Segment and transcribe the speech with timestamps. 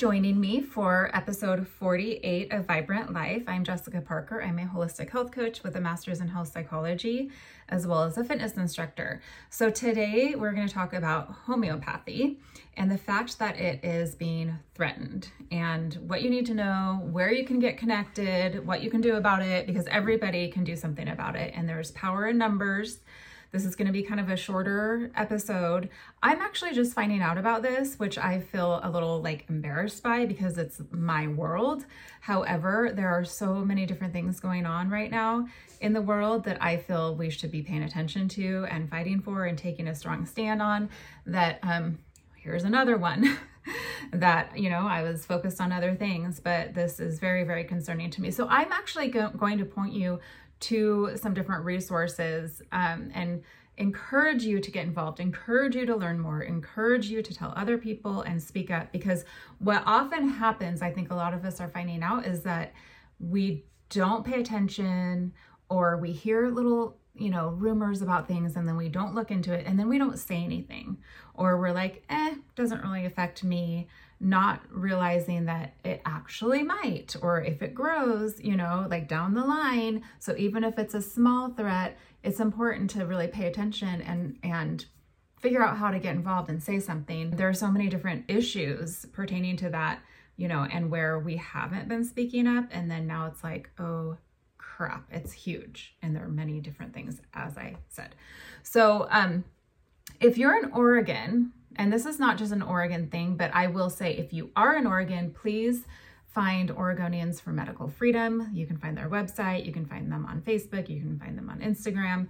[0.00, 3.42] joining me for episode 48 of Vibrant Life.
[3.46, 4.42] I'm Jessica Parker.
[4.42, 7.30] I'm a holistic health coach with a master's in health psychology,
[7.68, 9.20] as well as a fitness instructor.
[9.50, 12.38] So, today we're going to talk about homeopathy
[12.78, 17.30] and the fact that it is being threatened, and what you need to know, where
[17.30, 21.08] you can get connected, what you can do about it, because everybody can do something
[21.08, 23.00] about it, and there's power in numbers.
[23.52, 25.88] This is going to be kind of a shorter episode.
[26.22, 30.24] I'm actually just finding out about this, which I feel a little like embarrassed by
[30.26, 31.84] because it's my world.
[32.20, 35.48] However, there are so many different things going on right now
[35.80, 39.46] in the world that I feel we should be paying attention to and fighting for
[39.46, 40.88] and taking a strong stand on
[41.26, 41.98] that um
[42.36, 43.38] here's another one
[44.12, 48.10] that you know i was focused on other things but this is very very concerning
[48.10, 50.18] to me so i'm actually go- going to point you
[50.60, 53.42] to some different resources um, and
[53.78, 57.78] encourage you to get involved, encourage you to learn more, encourage you to tell other
[57.78, 58.92] people and speak up.
[58.92, 59.24] Because
[59.58, 62.74] what often happens, I think a lot of us are finding out, is that
[63.18, 65.32] we don't pay attention
[65.68, 69.52] or we hear little you know rumors about things and then we don't look into
[69.52, 70.96] it and then we don't say anything
[71.34, 73.88] or we're like eh doesn't really affect me
[74.20, 79.42] not realizing that it actually might, or if it grows, you know, like down the
[79.44, 80.02] line.
[80.18, 84.84] So even if it's a small threat, it's important to really pay attention and, and
[85.40, 87.30] figure out how to get involved and say something.
[87.30, 90.00] There are so many different issues pertaining to that,
[90.36, 92.66] you know, and where we haven't been speaking up.
[92.70, 94.18] And then now it's like, oh,
[94.58, 95.94] crap, it's huge.
[96.02, 98.14] And there are many different things, as I said.
[98.62, 99.44] So, um,
[100.20, 103.90] if you're in Oregon, and this is not just an Oregon thing, but I will
[103.90, 105.84] say if you are in Oregon, please
[106.26, 108.48] find Oregonians for Medical Freedom.
[108.52, 111.50] You can find their website, you can find them on Facebook, you can find them
[111.50, 112.28] on Instagram.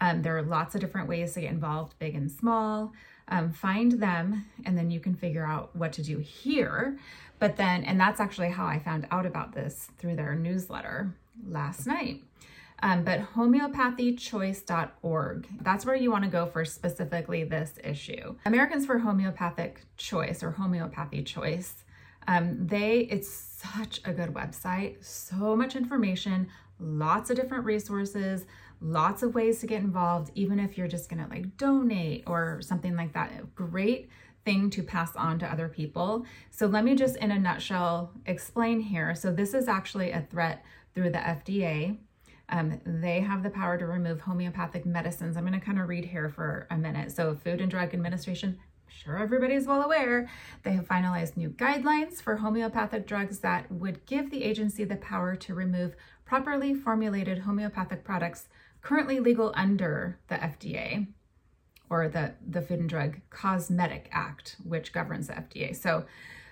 [0.00, 2.92] Um, there are lots of different ways to get involved, big and small.
[3.28, 6.98] Um, find them, and then you can figure out what to do here.
[7.38, 11.14] But then, and that's actually how I found out about this through their newsletter
[11.46, 12.22] last night
[12.82, 15.48] um, but homeopathychoice.org.
[15.60, 18.34] That's where you want to go for specifically this issue.
[18.44, 21.84] Americans for Homeopathic Choice or Homeopathy Choice.
[22.28, 26.48] Um, they it's such a good website, so much information,
[26.78, 28.46] lots of different resources,
[28.80, 32.96] lots of ways to get involved, even if you're just gonna like donate or something
[32.96, 33.54] like that.
[33.54, 34.10] Great
[34.44, 36.24] thing to pass on to other people.
[36.50, 39.14] So let me just in a nutshell explain here.
[39.14, 40.64] So this is actually a threat
[40.94, 41.98] through the FDA.
[42.50, 45.36] Um, they have the power to remove homeopathic medicines.
[45.36, 47.12] I'm going to kind of read here for a minute.
[47.12, 50.28] So, Food and Drug Administration, sure everybody's well aware,
[50.64, 55.36] they have finalized new guidelines for homeopathic drugs that would give the agency the power
[55.36, 55.94] to remove
[56.24, 58.48] properly formulated homeopathic products
[58.82, 61.06] currently legal under the FDA
[61.88, 65.74] or the, the Food and Drug Cosmetic Act, which governs the FDA.
[65.74, 66.04] So,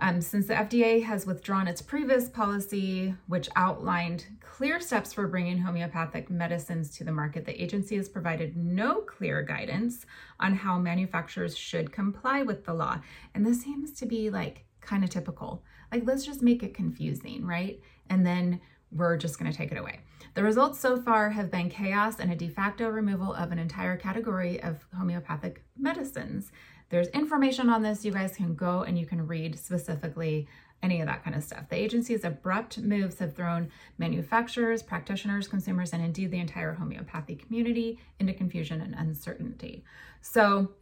[0.00, 5.58] um, since the FDA has withdrawn its previous policy, which outlined clear steps for bringing
[5.58, 10.06] homeopathic medicines to the market, the agency has provided no clear guidance
[10.38, 13.00] on how manufacturers should comply with the law.
[13.34, 15.62] And this seems to be like kind of typical.
[15.92, 17.80] Like, let's just make it confusing, right?
[18.08, 18.60] And then
[18.92, 20.00] we're just going to take it away.
[20.34, 23.96] The results so far have been chaos and a de facto removal of an entire
[23.96, 26.50] category of homeopathic medicines.
[26.90, 28.04] There's information on this.
[28.04, 30.48] You guys can go and you can read specifically
[30.82, 31.68] any of that kind of stuff.
[31.68, 37.98] The agency's abrupt moves have thrown manufacturers, practitioners, consumers, and indeed the entire homeopathy community
[38.18, 39.84] into confusion and uncertainty.
[40.20, 40.72] So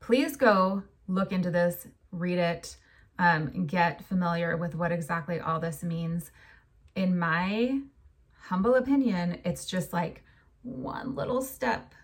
[0.00, 2.76] please go look into this, read it,
[3.18, 6.30] um, get familiar with what exactly all this means.
[6.94, 7.80] In my
[8.44, 10.24] humble opinion, it's just like
[10.62, 11.94] one little step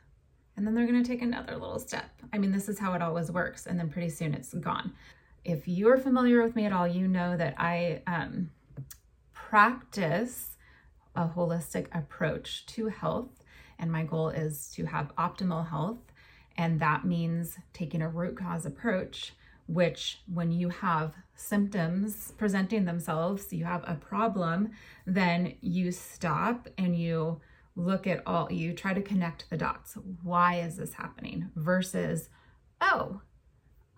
[0.56, 2.10] and then they're going to take another little step.
[2.32, 4.92] I mean, this is how it always works, and then pretty soon it's gone.
[5.44, 8.50] If you're familiar with me at all, you know that I um,
[9.32, 10.56] practice
[11.14, 13.44] a holistic approach to health,
[13.78, 15.98] and my goal is to have optimal health,
[16.56, 19.34] and that means taking a root cause approach.
[19.68, 24.70] Which, when you have symptoms presenting themselves, you have a problem,
[25.06, 27.40] then you stop and you
[27.76, 29.96] look at all, you try to connect the dots.
[30.22, 31.50] Why is this happening?
[31.54, 32.30] Versus,
[32.80, 33.20] oh,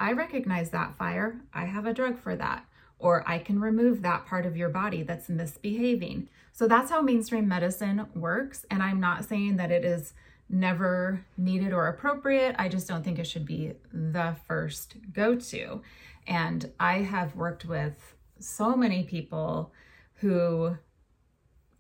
[0.01, 1.41] I recognize that fire.
[1.55, 2.65] I have a drug for that.
[2.99, 6.29] Or I can remove that part of your body that's misbehaving.
[6.53, 8.67] So that's how mainstream medicine works.
[8.71, 10.15] And I'm not saying that it is
[10.51, 12.57] never needed or appropriate.
[12.59, 15.83] I just don't think it should be the first go to.
[16.27, 19.73] And I have worked with so many people
[20.15, 20.77] who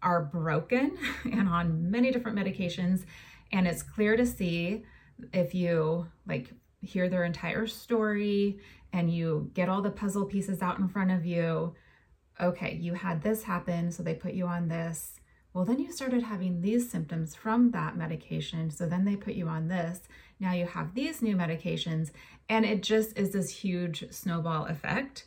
[0.02, 3.04] are broken and on many different medications.
[3.52, 4.84] And it's clear to see
[5.32, 8.58] if you like hear their entire story
[8.92, 11.74] and you get all the puzzle pieces out in front of you.
[12.40, 15.20] Okay, you had this happen, so they put you on this.
[15.52, 18.70] Well, then you started having these symptoms from that medication.
[18.70, 20.00] So then they put you on this.
[20.38, 22.10] Now you have these new medications,
[22.48, 25.26] and it just is this huge snowball effect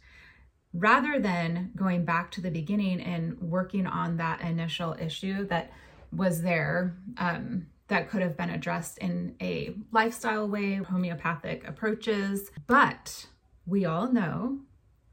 [0.74, 5.72] rather than going back to the beginning and working on that initial issue that
[6.12, 12.50] was there um, that could have been addressed in a lifestyle way, homeopathic approaches.
[12.68, 13.28] But
[13.66, 14.60] we all know,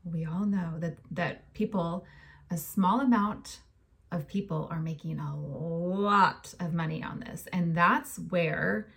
[0.04, 2.04] we all know that that people,
[2.50, 3.60] a small amount
[4.12, 7.46] of people are making a lot of money on this.
[7.52, 8.88] And that's where,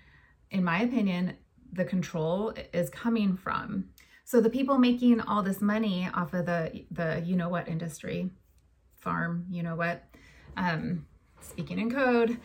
[0.52, 1.38] in my opinion,
[1.74, 3.90] the control is coming from.
[4.26, 8.30] So the people making all this money off of the the you know what industry,
[8.98, 10.04] farm, you know what,
[10.58, 11.06] um,
[11.42, 12.38] speaking in code,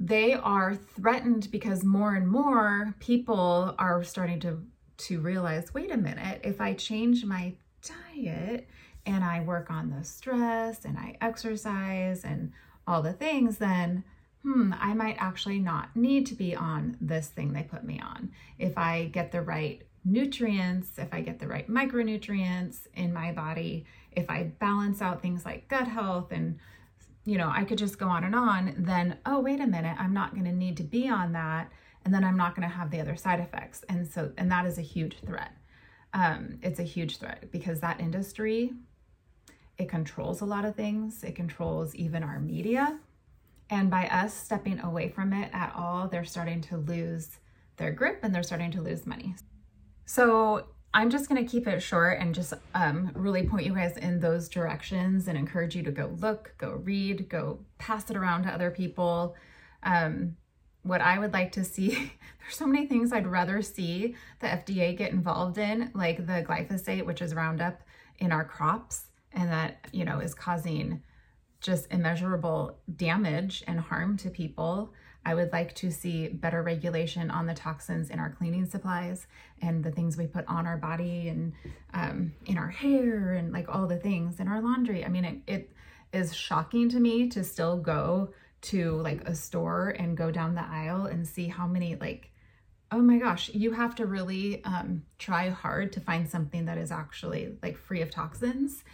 [0.00, 4.62] they are threatened because more and more people are starting to
[4.96, 8.68] to realize, wait a minute, if I change my diet
[9.06, 12.52] and I work on the stress and I exercise and
[12.86, 14.04] all the things, then
[14.42, 18.30] hmm, I might actually not need to be on this thing they put me on.
[18.58, 23.86] If I get the right nutrients, if I get the right micronutrients in my body,
[24.12, 26.58] if I balance out things like gut health and
[27.26, 30.12] you know, I could just go on and on, then oh, wait a minute, I'm
[30.12, 31.72] not going to need to be on that
[32.04, 33.82] and then I'm not going to have the other side effects.
[33.88, 35.52] And so and that is a huge threat.
[36.12, 38.72] Um, it's a huge threat because that industry
[39.76, 41.24] it controls a lot of things.
[41.24, 42.98] It controls even our media.
[43.70, 47.38] And by us stepping away from it at all, they're starting to lose
[47.76, 49.34] their grip and they're starting to lose money.
[50.04, 53.96] So I'm just going to keep it short and just um, really point you guys
[53.96, 58.44] in those directions and encourage you to go look, go read, go pass it around
[58.44, 59.34] to other people.
[59.82, 60.36] Um,
[60.84, 61.90] what I would like to see,
[62.40, 67.06] there's so many things I'd rather see the FDA get involved in, like the glyphosate,
[67.06, 67.80] which is Roundup
[68.18, 71.02] in our crops, and that, you know, is causing
[71.60, 74.92] just immeasurable damage and harm to people.
[75.26, 79.26] I would like to see better regulation on the toxins in our cleaning supplies
[79.62, 81.52] and the things we put on our body and
[81.92, 85.04] um, in our hair and like all the things in our laundry.
[85.04, 85.70] I mean, it, it
[86.12, 88.32] is shocking to me to still go
[88.62, 92.30] to like a store and go down the aisle and see how many like
[92.90, 96.90] oh my gosh you have to really um, try hard to find something that is
[96.90, 98.84] actually like free of toxins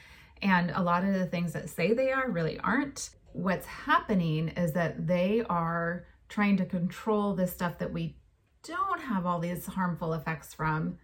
[0.43, 4.73] and a lot of the things that say they are really aren't what's happening is
[4.73, 8.17] that they are trying to control this stuff that we
[8.63, 10.97] don't have all these harmful effects from.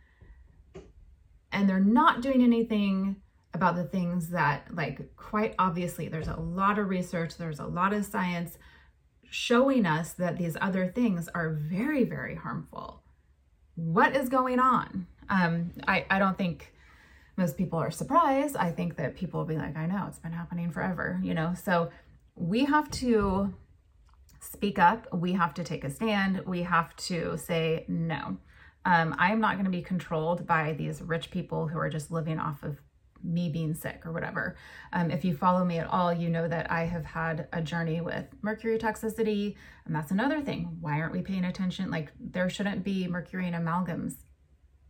[1.52, 3.16] And they're not doing anything
[3.52, 7.92] about the things that, like, quite obviously, there's a lot of research, there's a lot
[7.92, 8.56] of science
[9.28, 13.02] showing us that these other things are very, very harmful.
[13.74, 15.06] What is going on?
[15.28, 16.72] Um, I, I don't think
[17.36, 18.56] most people are surprised.
[18.56, 21.54] I think that people will be like, I know, it's been happening forever, you know?
[21.54, 21.90] So
[22.36, 23.52] we have to
[24.46, 25.06] speak up.
[25.12, 26.42] We have to take a stand.
[26.46, 28.38] We have to say no.
[28.84, 32.10] Um, I am not going to be controlled by these rich people who are just
[32.10, 32.78] living off of
[33.24, 34.56] me being sick or whatever.
[34.92, 38.00] Um, if you follow me at all, you know that I have had a journey
[38.00, 39.56] with mercury toxicity.
[39.84, 40.76] And that's another thing.
[40.80, 41.90] Why aren't we paying attention?
[41.90, 44.14] Like, there shouldn't be mercury in amalgams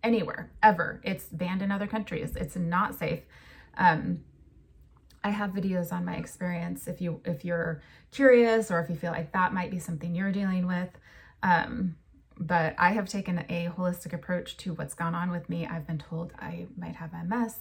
[0.02, 1.00] anywhere, ever.
[1.02, 2.36] It's banned in other countries.
[2.36, 3.20] It's not safe.
[3.78, 4.20] Um,
[5.25, 7.82] I have videos on my experience if you if you're
[8.12, 10.90] curious or if you feel like that might be something you're dealing with.
[11.42, 11.96] Um,
[12.38, 15.66] but I have taken a holistic approach to what's gone on with me.
[15.66, 17.54] I've been told I might have MS.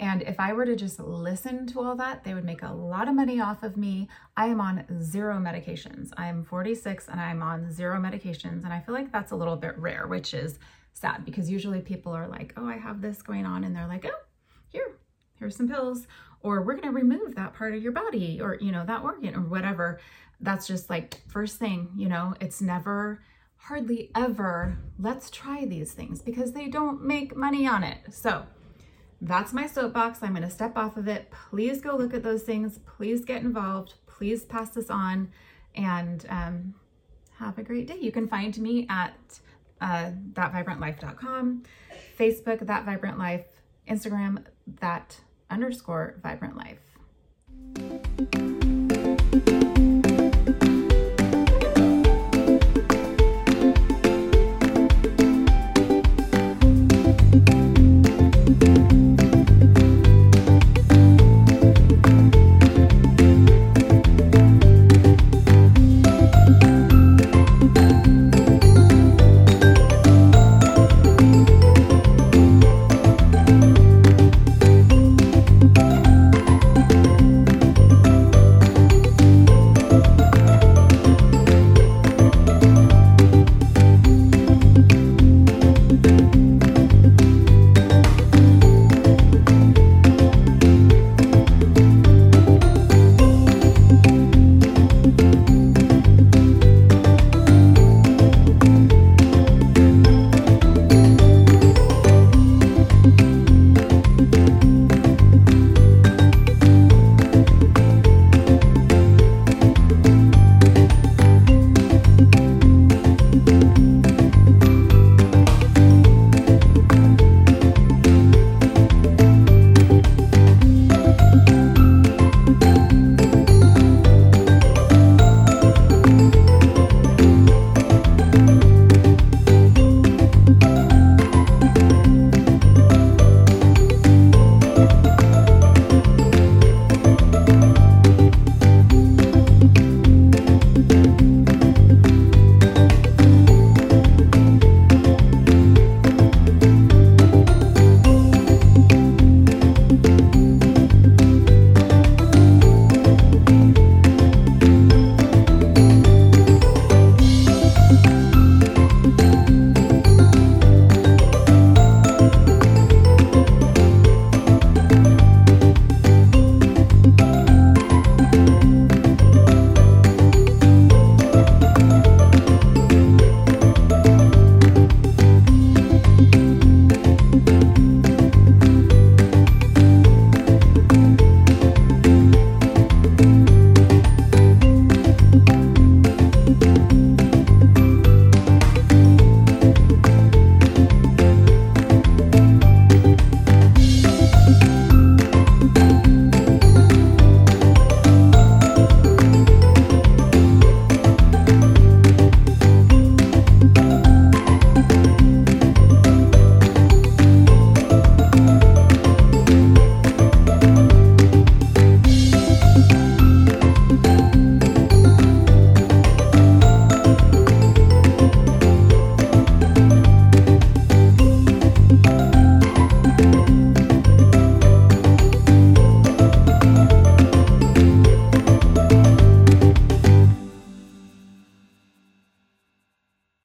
[0.00, 3.06] And if I were to just listen to all that, they would make a lot
[3.06, 4.08] of money off of me.
[4.36, 6.10] I am on zero medications.
[6.16, 8.64] I am 46 and I'm on zero medications.
[8.64, 10.58] And I feel like that's a little bit rare, which is
[10.94, 13.62] sad because usually people are like, oh, I have this going on.
[13.62, 14.22] And they're like, oh,
[14.68, 14.96] here,
[15.38, 16.06] here's some pills
[16.44, 19.34] or we're going to remove that part of your body or you know that organ
[19.34, 19.98] or whatever.
[20.40, 23.22] That's just like first thing you know it's never
[23.56, 27.98] hardly ever let's try these things because they don't make money on it.
[28.12, 28.46] So
[29.20, 30.22] that's my soapbox.
[30.22, 31.30] I'm going to step off of it.
[31.30, 32.78] Please go look at those things.
[32.78, 33.94] Please get involved.
[34.06, 35.30] Please pass this on.
[35.74, 36.74] And um,
[37.38, 37.96] have a great day.
[37.98, 39.40] You can find me at
[39.80, 41.62] uh, thatvibrantlife.com
[42.18, 43.44] facebook that vibrant life
[43.88, 44.42] instagram
[44.80, 45.18] that
[45.54, 46.80] underscore vibrant life.